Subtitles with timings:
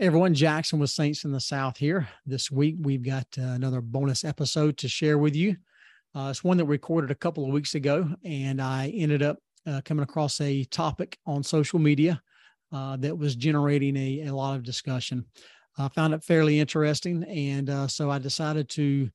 [0.00, 2.08] everyone, Jackson with Saints in the South here.
[2.26, 5.56] This week, we've got uh, another bonus episode to share with you.
[6.16, 9.38] Uh, it's one that we recorded a couple of weeks ago, and I ended up
[9.66, 12.20] uh, coming across a topic on social media
[12.72, 15.24] uh, that was generating a, a lot of discussion.
[15.78, 19.08] I found it fairly interesting, and uh, so I decided to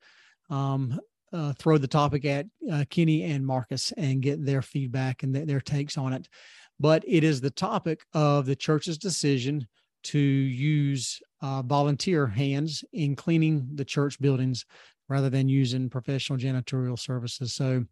[0.50, 0.98] um,
[1.34, 2.46] uh, throw the topic at
[2.89, 6.30] Kenny and Marcus and get their feedback and th- their takes on it.
[6.80, 9.68] But it is the topic of the church's decision
[10.04, 14.66] to use uh, volunteer hands in cleaning the church buildings
[15.07, 17.54] rather than using professional janitorial services.
[17.54, 17.84] So,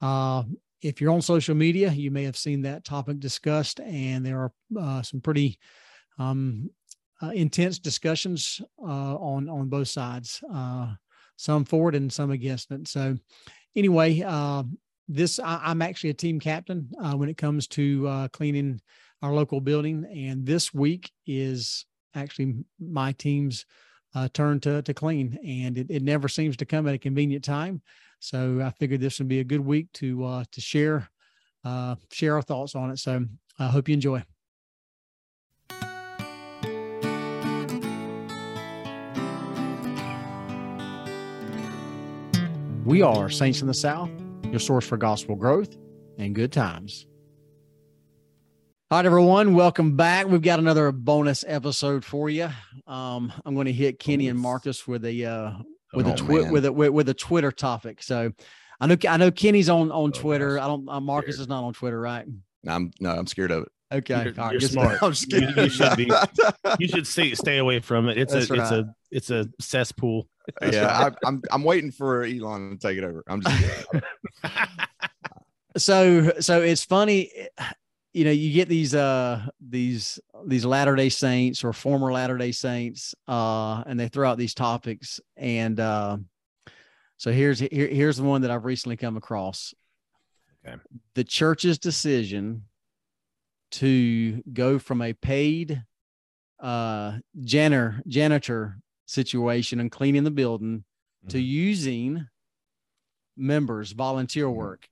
[0.00, 0.42] uh,
[0.82, 4.52] if you're on social media, you may have seen that topic discussed, and there are
[4.78, 5.58] uh, some pretty
[6.18, 6.68] um,
[7.22, 10.92] uh, intense discussions uh, on on both sides, uh,
[11.36, 12.86] some for it and some against it.
[12.88, 13.16] So,
[13.74, 14.20] anyway,
[15.08, 18.80] this I, am actually a team captain when it comes to cleaning
[19.22, 20.04] our local building.
[20.14, 23.66] And this week is actually my team's
[24.14, 25.38] uh, turn to, to clean.
[25.46, 27.82] And it, it never seems to come at a convenient time.
[28.18, 31.08] So I figured this would be a good week to uh, to share
[31.64, 32.98] uh, share our thoughts on it.
[32.98, 33.24] So
[33.58, 34.22] I hope you enjoy.
[42.84, 44.10] We are Saints in the South,
[44.44, 45.76] your source for gospel growth
[46.18, 47.06] and good times.
[48.88, 50.28] All right, everyone, welcome back.
[50.28, 52.48] We've got another bonus episode for you.
[52.86, 55.52] Um, I'm going to hit Kenny and Marcus with a uh,
[55.92, 58.00] with oh, a twi- with a with, with, a Twitter topic.
[58.00, 58.30] So
[58.80, 60.60] I know I know Kenny's on on oh, Twitter.
[60.60, 60.88] I don't.
[60.88, 61.46] Uh, Marcus scared.
[61.46, 62.26] is not on Twitter, right?
[62.68, 63.72] I'm no, I'm scared of it.
[63.92, 65.00] Okay, you're, right, you're smart.
[65.32, 66.08] You, you, should be.
[66.78, 68.16] You should stay stay away from it.
[68.16, 68.60] It's That's a right.
[68.60, 70.28] it's a it's a cesspool.
[70.62, 71.12] yeah, right.
[71.24, 73.24] I, I'm I'm waiting for Elon to take it over.
[73.26, 73.86] I'm just.
[75.76, 77.48] so so it's funny
[78.16, 82.50] you know you get these uh these these latter day saints or former latter day
[82.50, 86.16] saints uh and they throw out these topics and uh
[87.18, 89.74] so here's here, here's the one that i've recently come across
[90.66, 90.76] okay
[91.14, 92.64] the church's decision
[93.70, 95.82] to go from a paid
[96.60, 101.28] uh janitor janitor situation and cleaning the building mm-hmm.
[101.28, 102.26] to using
[103.36, 104.56] members volunteer mm-hmm.
[104.56, 104.88] work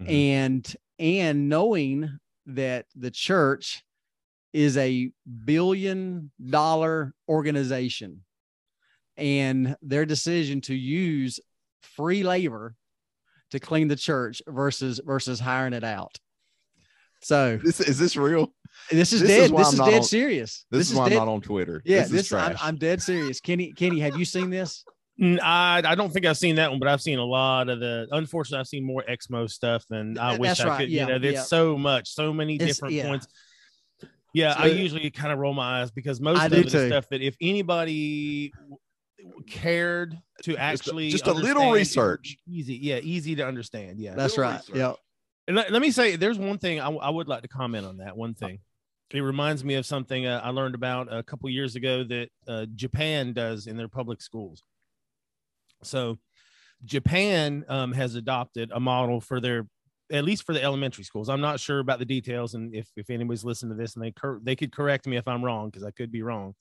[0.00, 0.08] mm-hmm.
[0.08, 2.20] and and knowing
[2.56, 3.84] that the church
[4.52, 5.10] is a
[5.44, 8.22] billion dollar organization
[9.16, 11.40] and their decision to use
[11.80, 12.74] free labor
[13.50, 16.18] to clean the church versus versus hiring it out.
[17.22, 18.52] So this is this real?
[18.90, 19.44] This is this dead.
[19.44, 20.66] Is this is dead on, serious.
[20.70, 21.82] This, this is, why I'm not on Twitter.
[21.84, 23.40] Yeah, this, this I'm, I'm, dead serious.
[23.40, 24.84] Kenny, Kenny, have you seen this?
[25.20, 28.08] I, I don't think I've seen that one, but I've seen a lot of the.
[28.10, 30.80] Unfortunately, I've seen more Exmo stuff than I wish I right.
[30.80, 30.90] could.
[30.90, 31.42] Yeah, you know, there's yeah.
[31.42, 33.08] so much, so many it's, different yeah.
[33.08, 33.26] points.
[34.34, 37.08] Yeah, so, I usually kind of roll my eyes because most I of the stuff
[37.10, 38.52] that if anybody
[39.46, 43.98] cared to actually just a, just a little research, easy, yeah, easy to understand.
[44.00, 44.60] Yeah, that's right.
[44.72, 44.94] Yeah.
[45.46, 47.98] And let, let, me say, there's one thing I, I, would like to comment on
[47.98, 48.16] that.
[48.16, 48.60] One thing,
[49.10, 52.66] it reminds me of something uh, I learned about a couple years ago that uh,
[52.76, 54.62] Japan does in their public schools
[55.82, 56.18] so
[56.84, 59.66] Japan um, has adopted a model for their
[60.12, 61.30] at least for the elementary schools.
[61.30, 64.12] I'm not sure about the details, and if if anybody's listening to this and they
[64.42, 66.54] they could correct me if I'm wrong because I could be wrong.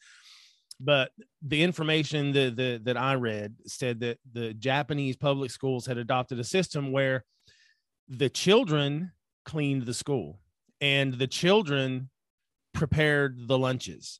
[0.80, 1.12] But
[1.44, 6.40] the information that the, that I read said that the Japanese public schools had adopted
[6.40, 7.24] a system where
[8.10, 9.12] the children
[9.46, 10.40] cleaned the school
[10.80, 12.10] and the children
[12.74, 14.20] prepared the lunches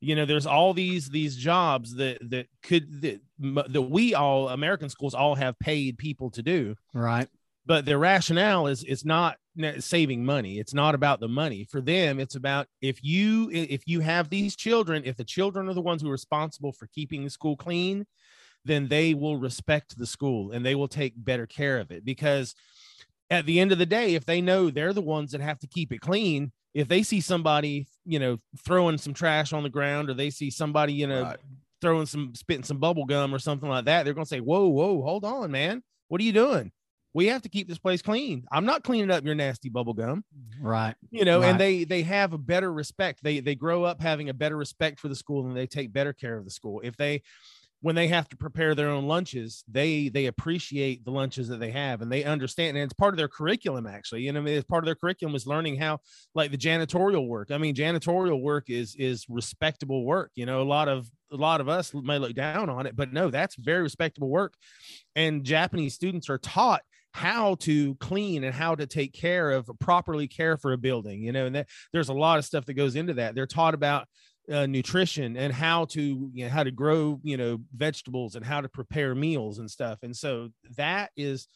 [0.00, 4.88] you know there's all these these jobs that that could that, that we all american
[4.88, 6.74] schools all have paid people to do.
[6.94, 7.28] Right.
[7.66, 9.36] But their rationale is it's not
[9.80, 10.58] saving money.
[10.58, 11.64] It's not about the money.
[11.70, 15.74] For them it's about if you if you have these children if the children are
[15.74, 18.06] the ones who are responsible for keeping the school clean
[18.64, 22.04] then they will respect the school and they will take better care of it.
[22.04, 22.54] Because
[23.30, 25.66] at the end of the day if they know they're the ones that have to
[25.66, 30.10] keep it clean if they see somebody, you know, throwing some trash on the ground
[30.10, 31.38] or they see somebody, you know, right.
[31.80, 34.66] throwing some spitting some bubble gum or something like that, they're going to say, "Whoa,
[34.66, 35.82] whoa, hold on, man.
[36.08, 36.72] What are you doing?
[37.14, 38.44] We have to keep this place clean.
[38.50, 40.24] I'm not cleaning up your nasty bubble gum."
[40.60, 40.94] Right.
[41.10, 41.50] You know, right.
[41.50, 43.22] and they they have a better respect.
[43.22, 46.12] They they grow up having a better respect for the school and they take better
[46.12, 46.80] care of the school.
[46.82, 47.22] If they
[47.80, 51.70] when they have to prepare their own lunches, they they appreciate the lunches that they
[51.70, 52.76] have and they understand.
[52.76, 54.22] And it's part of their curriculum, actually.
[54.22, 56.00] You know, I mean, it's part of their curriculum is learning how,
[56.34, 57.50] like the janitorial work.
[57.52, 60.32] I mean, janitorial work is is respectable work.
[60.34, 63.12] You know, a lot of a lot of us may look down on it, but
[63.12, 64.54] no, that's very respectable work.
[65.14, 66.82] And Japanese students are taught
[67.12, 71.22] how to clean and how to take care of properly care for a building.
[71.22, 73.36] You know, and that, there's a lot of stuff that goes into that.
[73.36, 74.08] They're taught about
[74.50, 78.60] uh, nutrition and how to you know how to grow you know vegetables and how
[78.60, 79.98] to prepare meals and stuff.
[80.02, 81.46] And so that is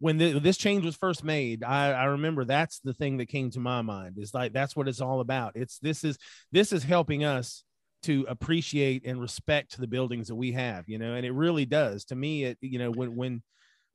[0.00, 3.50] when the, this change was first made I, I remember that's the thing that came
[3.50, 5.52] to my mind is like that's what it's all about.
[5.56, 6.18] It's this is
[6.52, 7.64] this is helping us
[8.04, 12.04] to appreciate and respect the buildings that we have you know and it really does.
[12.06, 13.42] To me it you know when when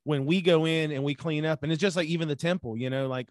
[0.04, 2.78] when we go in and we clean up and it's just like even the temple
[2.78, 3.30] you know like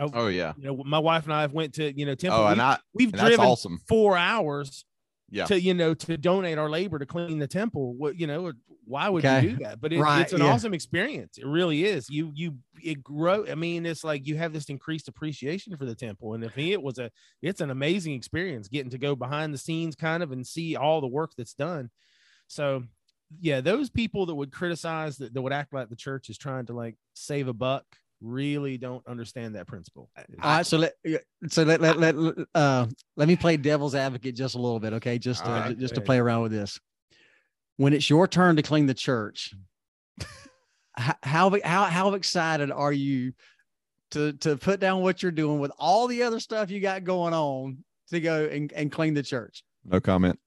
[0.00, 0.52] Oh, oh yeah.
[0.56, 2.62] you know my wife and i have went to you know temple Oh, and we,
[2.62, 3.78] I we've and driven awesome.
[3.88, 4.84] four hours
[5.30, 5.46] Yeah.
[5.46, 8.52] to you know to donate our labor to clean the temple what you know
[8.84, 9.42] why would Okay.
[9.42, 10.46] you do that but it, Right, it's an yeah.
[10.52, 14.52] awesome experience it really is you you it grow i mean it's like you have
[14.52, 17.10] this increased appreciation for the temple and if me it was a
[17.42, 21.00] it's an amazing experience getting to go behind the scenes kind of and see all
[21.00, 21.90] the work that's done
[22.46, 22.82] so
[23.40, 26.64] yeah those people that would criticize that, that would act like the church is trying
[26.66, 27.84] to like save a buck
[28.20, 30.94] really don't understand that principle All right, so let
[31.48, 32.14] so let let let
[32.54, 32.86] uh
[33.16, 35.18] let me play devil's advocate just a little bit, okay?
[35.18, 36.78] Just to, All right, just to play around with this.
[37.76, 39.54] When it's your turn to clean the church,
[40.96, 43.32] how how how excited are you
[44.12, 47.34] to to put down what you're doing with all the other stuff you got going
[47.34, 49.62] on to go and, and clean the church?
[49.84, 50.38] No comment.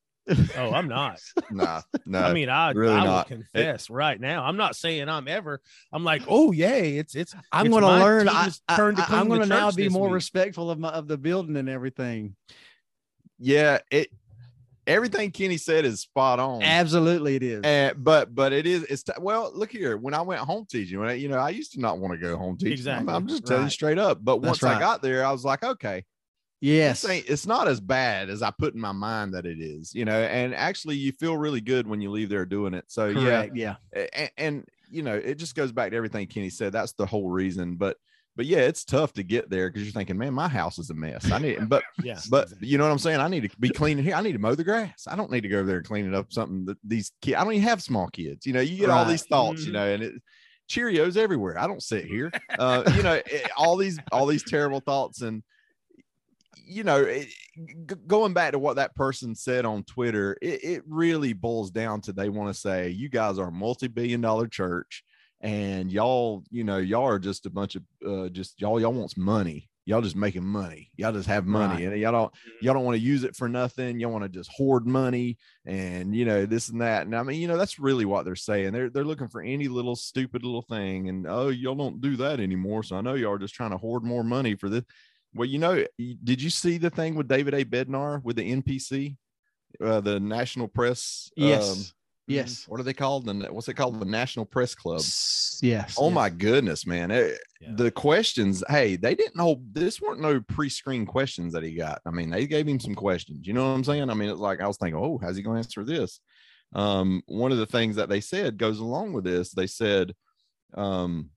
[0.58, 1.20] Oh i'm not
[1.52, 2.20] Nah, no.
[2.20, 3.28] I mean, I, really I not.
[3.28, 4.46] confess right now.
[4.46, 5.62] I'm not saying I'm ever.
[5.92, 7.36] I'm like, oh yay, it's it's.
[7.52, 8.30] I'm going to learn.
[8.30, 10.16] I, I'm going to now be more week.
[10.16, 12.36] respectful of my of the building and everything.
[13.38, 14.10] yeah, it
[14.88, 16.64] everything Kenny said is spot on.
[16.64, 17.62] Absolutely, it is.
[17.64, 21.00] And but but it is it's t- well look here when I went home teaching
[21.00, 23.14] when I, you know I used to not want to go home teaching I'm- Exactly.
[23.14, 25.64] I'm, just telling you straight up but That's once I got there I was like
[25.64, 26.04] okay
[26.62, 27.04] yes.
[27.06, 30.20] it's not as bad as I put in my mind that it is you know
[30.22, 33.56] and actually you feel really good when you leave there doing it so Correct.
[33.56, 33.76] Yeah.
[33.96, 37.06] yeah and, and you know it just goes back to everything Kenny said that's the
[37.06, 37.98] whole reason but
[38.36, 40.94] but yeah it's tough to get there because you're thinking man my house is a
[40.94, 43.20] mess I need but Yeah, but you know what I'm saying?
[43.20, 44.16] I need to be cleaning here.
[44.16, 45.06] I need to mow the grass.
[45.08, 46.32] I don't need to go over there and clean it up.
[46.32, 48.46] Something that these kids, I don't even have small kids.
[48.46, 49.74] You know, you get all these thoughts, you Mhm.
[49.74, 50.14] know, and it
[50.70, 51.60] Cheerios everywhere.
[51.60, 52.32] I don't sit here.
[52.58, 55.44] Uh, you know, it- all these all these terrible thoughts and
[56.56, 60.84] you know, it, g- going back to what that person said on Twitter, it, it
[60.88, 65.04] really boils down to they want to say you guys are a multi-billion dollar church
[65.42, 69.18] and y'all, you know, y'all are just a bunch of uh, just y'all y'all wants
[69.18, 69.68] money.
[69.86, 70.92] Y'all just making money.
[70.96, 74.00] Y'all just have money, and y'all don't y'all don't want to use it for nothing.
[74.00, 77.08] Y'all want to just hoard money and you know this and that.
[77.08, 78.74] And I mean, you know, that's really what they're saying.
[78.74, 81.10] They're they're looking for any little stupid little thing.
[81.10, 82.84] And oh, y'all don't do that anymore.
[82.84, 84.84] So I know y'all are just trying to hoard more money for this.
[85.34, 87.64] Well, you know, did you see the thing with David A.
[87.64, 89.16] Bednar with the NPC,
[89.84, 91.32] uh, the National Press?
[91.38, 91.72] Yes.
[91.72, 91.84] um,
[92.28, 92.66] yes.
[92.68, 93.26] what are they called?
[93.26, 94.00] The what's it called?
[94.00, 95.00] The National Press Club.
[95.00, 95.96] Yes.
[95.98, 96.14] Oh yes.
[96.14, 97.12] my goodness, man!
[97.12, 97.70] It- Yeah.
[97.76, 102.02] The questions, hey, they didn't know this weren't no pre-screen questions that he got.
[102.08, 103.46] I mean, they gave him some questions.
[103.46, 104.10] You know what I'm saying?
[104.10, 106.20] I mean, it's like I was thinking, oh, how's he going to answer this?
[106.74, 109.52] Um, one of the things that they said goes along with this.
[109.52, 110.14] They said,
[110.74, 111.30] um,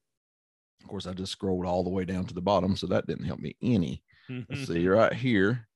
[0.85, 3.25] of course, I just scrolled all the way down to the bottom, so that didn't
[3.25, 4.03] help me any.
[4.29, 5.67] Let's see right here.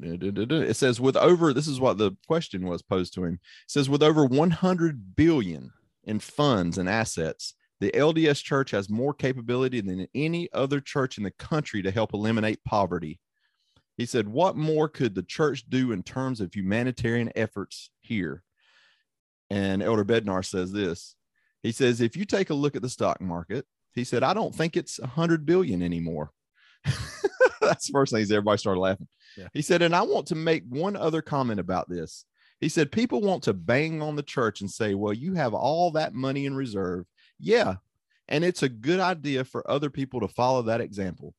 [0.00, 3.34] It says with over this is what the question was posed to him.
[3.34, 3.40] It
[3.70, 5.72] says with over 100 billion
[6.04, 11.24] in funds and assets, the LDS church has more capability than any other church in
[11.24, 13.18] the country to help eliminate poverty.
[13.96, 18.44] He said, What more could the church do in terms of humanitarian efforts here?
[19.50, 21.16] And Elder Bednar says this.
[21.64, 23.66] He says, If you take a look at the stock market,
[23.98, 26.30] he said, I don't think it's 100 billion anymore.
[27.60, 29.08] That's the first thing everybody started laughing.
[29.36, 29.48] Yeah.
[29.52, 32.24] He said, and I want to make one other comment about this.
[32.60, 35.92] He said, people want to bang on the church and say, well, you have all
[35.92, 37.04] that money in reserve.
[37.38, 37.76] Yeah.
[38.28, 41.34] And it's a good idea for other people to follow that example.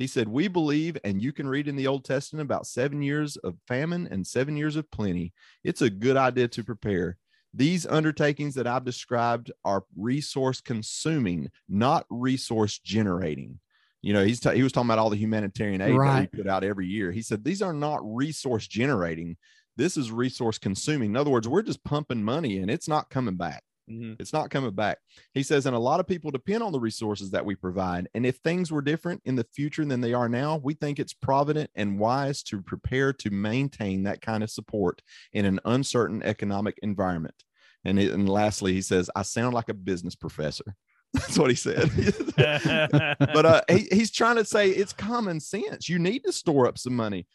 [0.00, 3.36] He said, We believe, and you can read in the Old Testament about seven years
[3.36, 5.34] of famine and seven years of plenty.
[5.62, 7.18] It's a good idea to prepare.
[7.52, 13.58] These undertakings that I've described are resource consuming, not resource generating.
[14.02, 16.64] You know, he's he was talking about all the humanitarian aid that we put out
[16.64, 17.12] every year.
[17.12, 19.36] He said these are not resource generating.
[19.76, 21.10] This is resource consuming.
[21.10, 23.62] In other words, we're just pumping money and it's not coming back.
[23.90, 24.16] Mhm.
[24.20, 24.98] It's not coming back.
[25.34, 28.08] He says, and a lot of people depend on the resources that we provide.
[28.14, 31.12] And if things were different in the future than they are now, we think it's
[31.12, 36.78] provident and wise to prepare to maintain that kind of support in an uncertain economic
[36.82, 37.42] environment.
[37.84, 40.76] And, it, and lastly, he says, I sound like a business professor.
[41.12, 41.90] That's what he said.
[43.18, 45.88] but uh, he, he's trying to say it's common sense.
[45.88, 47.26] You need to store up some money.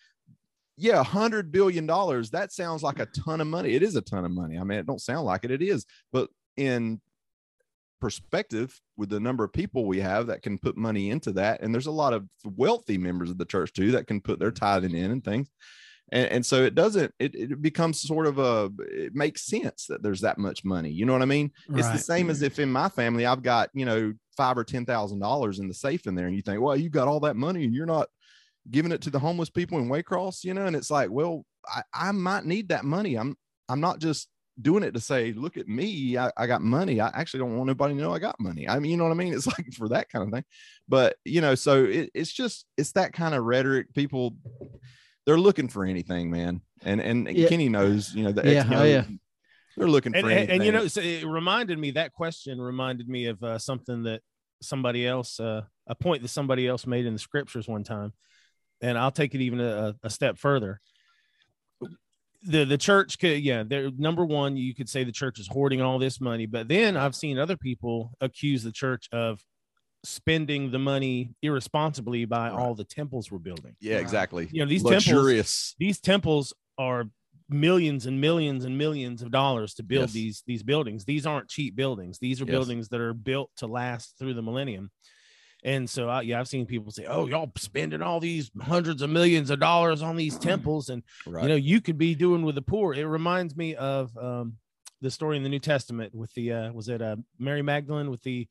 [0.77, 2.29] Yeah, hundred billion dollars.
[2.31, 3.73] That sounds like a ton of money.
[3.73, 4.57] It is a ton of money.
[4.57, 5.51] I mean, it don't sound like it.
[5.51, 7.01] It is, but in
[8.01, 11.73] perspective, with the number of people we have that can put money into that, and
[11.73, 14.95] there's a lot of wealthy members of the church too that can put their tithing
[14.95, 15.49] in and things.
[16.11, 20.03] and, and so it doesn't it, it becomes sort of a it makes sense that
[20.03, 20.91] there's that much money.
[20.91, 21.51] You know what i mean?
[21.73, 22.45] It's the same as mm-hmm.
[22.45, 25.73] if in my family i've got you know five or ten thousand dollars in the
[25.73, 28.07] safe in there and you think well you got all that money and you're not
[28.69, 30.65] giving it to the homeless people in waycross you know?
[30.65, 33.15] And it's like well i, I might need that money.
[33.15, 33.35] I'm
[33.67, 34.29] i'm not just
[34.61, 37.69] doing it to say look at me I, I got money i actually don't want
[37.69, 38.69] anybody to know i got money.
[38.69, 39.33] I mean you know what i mean?
[39.35, 40.45] It's like for that kind of thing.
[40.87, 43.93] But you know so it, it's just it's that kind of rhetoric.
[43.93, 44.37] People
[45.25, 46.61] they're looking for anything man.
[46.83, 47.49] And and Yeah.
[47.49, 49.05] kenny knows you know the Yeah, oh, yeah.
[49.75, 50.55] they're looking for and, and, anything.
[50.55, 54.21] and you know so it reminded me that question reminded me of uh, something that
[54.61, 58.13] somebody else uh, a point that somebody else made in the scriptures one time.
[58.81, 60.79] And i'll take it even a, a step further
[62.45, 65.81] the the church could yeah they're number one you could say the church is hoarding
[65.81, 69.39] all this money but then i've seen other people accuse the church of
[70.03, 72.51] spending the money irresponsibly by Right.
[72.59, 73.75] all the temples we're building.
[73.79, 74.47] Yeah exactly.
[74.51, 75.75] You know these temples luxurious.
[75.79, 77.05] these temples are
[77.49, 80.13] millions and millions and millions of dollars to build Yes.
[80.13, 81.05] these these buildings.
[81.05, 82.19] These aren't cheap buildings.
[82.19, 82.51] These are Yes.
[82.51, 84.91] buildings that are built to last through the millennium
[85.65, 89.09] and so I, yeah i've seen people say oh y'all spending all these hundreds of
[89.09, 91.43] millions of dollars on these temples and right.
[91.43, 92.93] you know you could be doing with the poor.
[92.93, 94.53] It reminds me of um
[95.01, 98.21] the story in the new testament with the uh was it uh mary magdalene with
[98.23, 98.47] the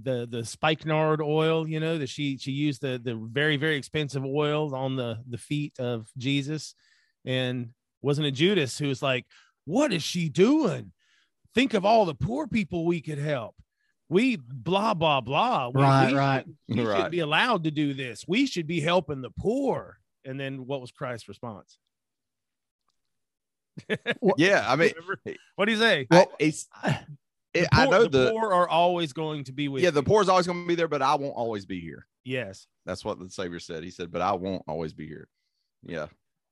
[0.00, 4.24] the the spikenard oil you know that she she used the the very very expensive
[4.24, 6.74] oil on the the feet of jesus.
[7.24, 7.70] And
[8.00, 9.24] wasn't it judas who was like
[9.64, 10.92] what is she doing?
[11.54, 13.54] Think of all the poor people we could help
[14.08, 15.68] we blah blah blah.
[15.68, 16.46] We- Right, we, right.
[16.68, 17.10] we should Right.
[17.10, 18.24] be allowed to do this.
[18.26, 19.98] We should be helping the poor.
[20.24, 21.78] And then what was christ's response?
[24.36, 24.92] Yeah i mean
[25.56, 26.06] what do you say?
[26.10, 27.04] I, it's I-
[27.54, 30.02] it, The i know the, the, poor are always going to be with yeah the
[30.02, 32.06] poor is always going to be there but i won't always be here.
[32.24, 32.66] Yes.
[32.84, 33.84] That's what the savior said.
[33.84, 35.28] He said but i won't always be here.
[35.82, 36.06] Yeah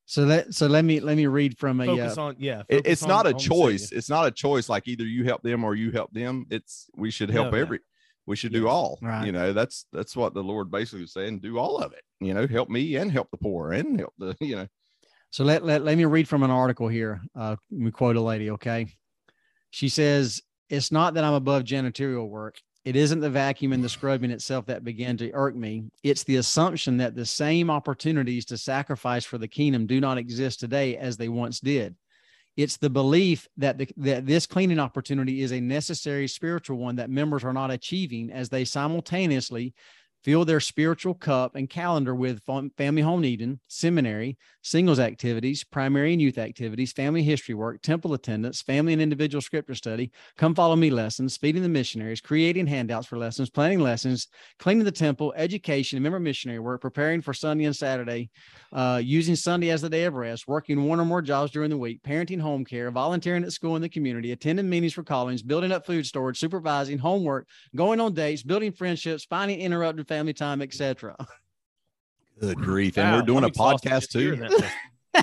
[0.09, 3.03] So let so let me let me read from a uh, on yeah It- it's
[3.03, 5.91] on- not a choice it's not a choice like either you help them or you
[5.91, 7.59] help them it's we should help No, no.
[7.59, 7.81] every
[8.27, 8.71] we should do Yes.
[8.73, 9.27] all Right.
[9.27, 12.35] you know that's that's what the lord basically was saying do all of it you
[12.35, 14.69] know help me and help the poor and help the you know
[15.33, 17.21] So let, let, let me read from an article here.
[17.35, 18.49] Uh, let me quote a lady.
[18.53, 18.87] Okay.
[19.71, 22.57] She says, It's not that I'm above janitorial work.
[22.87, 25.87] It isn't the vacuum and the scrubbing itself that began to irk me.
[26.05, 30.61] It's the assumption that the same opportunities to sacrifice for the kingdom do not exist
[30.61, 31.97] today as they once did.
[32.57, 37.11] It's the belief that, the, that this cleaning opportunity is a necessary spiritual one that
[37.11, 39.75] members are not achieving as they simultaneously
[40.27, 42.43] fill their spiritual cup and calendar with
[42.77, 48.61] family home evening, seminary, singles activities, primary and youth activities, family history work, temple attendance,
[48.61, 53.17] family and individual scripture study, come follow me lessons, feeding the missionaries, creating handouts for
[53.17, 54.27] lessons, planning lessons,
[54.59, 58.29] cleaning the temple, education, member missionary work, preparing for Sunday and Saturday,
[58.73, 61.79] uh, using Sunday as the day of rest, working one or more jobs during the
[61.79, 65.71] week, parenting home care, volunteering at school in the community, attending meetings for callings, building
[65.71, 71.15] up food storage, supervising homework, going on dates, building friendships, finding interrupted family time, etc.
[72.41, 74.73] good grief and Wow, we're doing I'm a podcast too that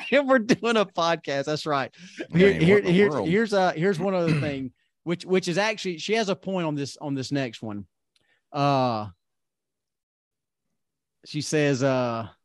[0.12, 1.45] and we're doing a podcast.
[1.45, 1.91] That's right.
[2.31, 4.71] Here, Man, here, what in the here- here's uh here's one other thing,
[5.03, 7.85] which which is actually she has a point on this on this next one.
[8.51, 9.07] Uh
[11.25, 12.35] she says, uh let's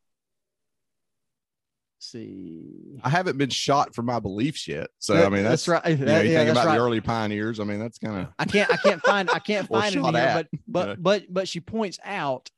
[1.98, 3.00] see.
[3.02, 5.84] i haven't been shot for my beliefs yet so i mean that's, right.
[5.86, 6.76] you, know, you yeah, think that's about right.
[6.78, 9.66] the early pioneers i mean that's kind of I can't I can't find I can't
[9.72, 10.96] find it here, at, but but know.
[10.98, 12.50] but but she points out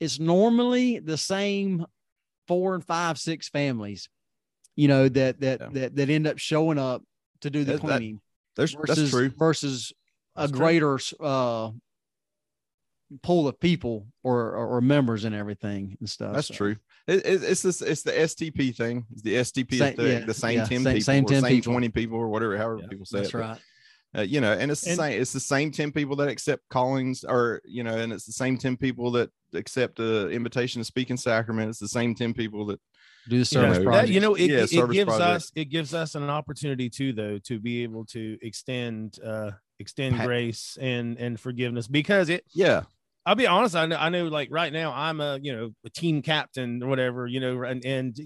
[0.00, 1.86] it's normally the same
[2.46, 4.08] four and five, six families,
[4.76, 5.68] you know, that that Yeah.
[5.72, 7.02] that that end up showing up
[7.40, 8.20] to do the That- that- cleaning
[8.56, 9.92] there's versus that's true versus
[10.36, 10.58] a That's true.
[10.60, 11.70] greater uh
[13.22, 16.34] pool of people or, or or members and everything and stuff.
[16.34, 16.76] That's So, true.
[17.06, 17.82] It, it, it's this.
[17.82, 19.04] It's the STP thing.
[19.12, 20.06] It's the STP Same- thing.
[20.20, 21.72] yeah, the same yeah, ten same- people, same or 10 same people.
[21.72, 22.56] twenty people, or whatever.
[22.56, 23.32] However Yeah, people say That's it.
[23.32, 23.60] but, right.
[24.16, 25.20] uh, you know, and it's the And- same.
[25.20, 28.56] It's the same ten people that accept callings, or you know, and it's the same
[28.58, 31.68] ten people that accept the invitation to speak in sacrament.
[31.70, 32.80] It's the same ten people that
[33.26, 34.12] Do the You service know, That- project.
[34.12, 35.20] you know, it, Yeah, it- it gives project.
[35.20, 40.16] us it gives us an opportunity too, though, to be able to extend uh extend
[40.16, 42.82] Pat- grace and and forgiveness because it yeah,
[43.26, 43.74] I'll be honest.
[43.74, 46.88] I know, I know, like right now, I'm a you know a team captain or
[46.88, 48.16] whatever, you know, and and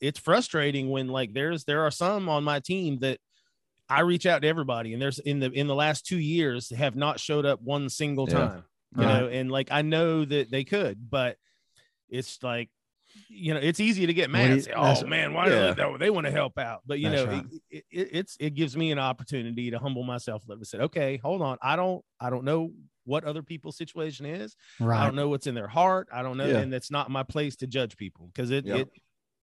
[0.00, 3.18] it's frustrating when like there's there are some on my team that
[3.88, 6.96] I reach out to everybody, and there's in the in the last two years have
[6.96, 8.34] not showed up one single Yeah.
[8.34, 8.64] time,
[8.96, 9.20] you Right.
[9.20, 11.36] know, and like I know that they could, but
[12.08, 12.70] it's like
[13.28, 15.74] you know it's easy to get mad you- say, oh man why Yeah.
[15.74, 17.44] do they, they want to help out but you That's know right.
[17.70, 20.78] it, it, it's it gives me an opportunity to humble myself a little bit say
[20.80, 22.70] okay hold on i don't i don't know
[23.08, 25.00] what other people's situation is Right.
[25.00, 26.08] I don't know what's in their heart.
[26.12, 26.58] I don't know, Yeah.
[26.58, 28.76] and it's not my place to judge people because it, yeah.
[28.76, 28.88] it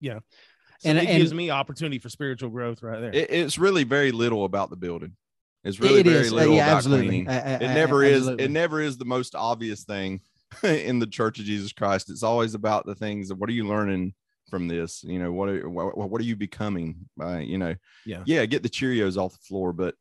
[0.02, 3.14] So And- it and- gives me opportunity for spiritual growth right there.
[3.14, 5.16] It, it's really very little about the building.
[5.64, 6.32] It's really It very is.
[6.32, 7.08] Uh, little yeah, about absolutely.
[7.08, 7.28] cleaning.
[7.28, 8.44] A- a- it a- never is absolutely.
[8.46, 10.22] it never is the most obvious thing
[10.64, 13.68] in the church of jesus christ it's always about the things of what are you
[13.68, 14.14] learning
[14.50, 17.74] from this you know what are, what, what are you becoming by you know
[18.06, 18.22] Yeah.
[18.28, 19.96] yeah get the cheerios off the floor but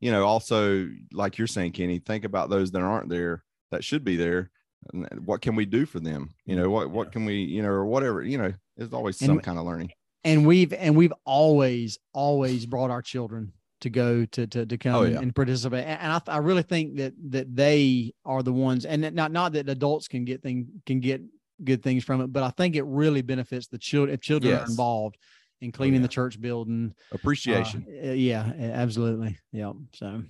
[0.00, 4.04] you know also like you're saying kenny think about those that aren't there that should
[4.04, 4.50] be there
[4.92, 6.30] and what can we do for them?
[6.46, 9.26] You know what what can we you know or whatever you know there's always And-
[9.28, 9.90] some kind of learning.
[10.24, 13.52] and we've and we've always always brought our children
[13.82, 15.20] to go to to, to come Oh, and- yeah.
[15.20, 19.02] and participate and and I, I really think that that they are the ones and
[19.14, 21.20] not not that adults can get thing can get
[21.62, 24.64] good things from it but i think it really benefits the children if children are
[24.64, 25.18] involved
[25.60, 26.06] in cleaning yeah.
[26.06, 30.22] the church building uh, appreciation uh, yeah absolutely yeah so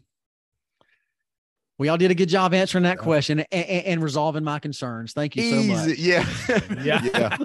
[1.79, 3.05] we all did a good job answering that Yeah.
[3.05, 6.27] question and, and, and resolving my concerns thank you so much yeah
[6.83, 7.03] yeah.
[7.15, 7.37] yeah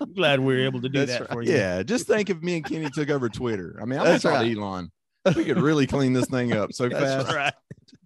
[0.00, 1.30] I'm glad we were able to do That's that right.
[1.30, 1.52] for you.
[1.52, 3.78] Yeah, just think if me and Kenny took over Twitter.
[3.80, 4.56] I mean, I'm That's gonna right.
[4.56, 4.90] Elon.
[5.36, 7.52] We could really clean this thing up so That's fast, right.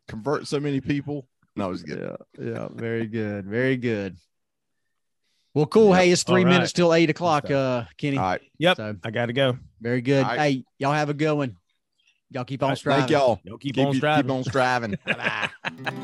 [0.08, 1.28] convert so many people.
[1.54, 2.16] No, it was good.
[2.36, 4.16] Yeah, yeah, very good, very good.
[5.54, 5.90] Well, cool.
[5.90, 5.98] Yep.
[6.00, 8.18] Hey, it's three All minutes till eight o'clock, uh, Kenny.
[8.18, 8.40] All right.
[8.58, 8.76] Yep.
[8.76, 9.56] So I got to go.
[9.80, 10.24] very good.
[10.24, 10.38] All right.
[10.52, 11.56] Hey, y'all have a good one.
[12.30, 13.00] Y'all keep on right, striving.
[13.02, 13.40] Thank y'all.
[13.44, 14.24] Yo, keep, Keep, on you- striving.
[14.24, 14.98] keep on striving.
[15.06, 15.50] Bye.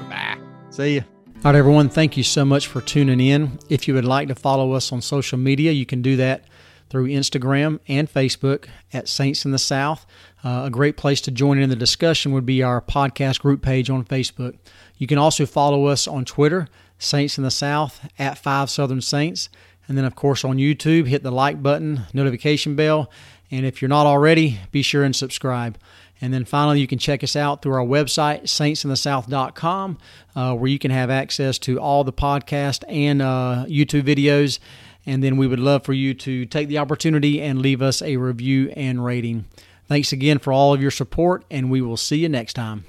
[0.09, 0.39] Bye.
[0.71, 1.05] See you.
[1.45, 1.89] All right, everyone.
[1.89, 3.59] Thank you so much for tuning in.
[3.69, 6.45] If you would like to follow us on social media, you can do that
[6.91, 10.07] through Instagram and Facebook at Saints in the South.
[10.45, 13.89] Uh, a great place to join in the discussion would be our podcast group page
[13.91, 14.59] on Facebook.
[14.97, 16.69] You can also follow us on Twitter,
[17.01, 19.49] Saints in the South, at Five Southern Saints.
[19.89, 23.11] And then, of course, on YouTube, hit the like button, notification bell.
[23.51, 25.77] And if you're not already, be sure and subscribe.
[26.21, 29.99] And then finally, you can check us out through our website, saintsinthesouth.com,
[30.37, 34.59] uh, where you can have access to all the podcast and uh, YouTube videos.
[35.07, 38.17] And then we would love for you to take the opportunity and leave us a
[38.19, 39.47] review and rating.
[39.89, 42.85] Thanks again for all of your support, and we will see you next time.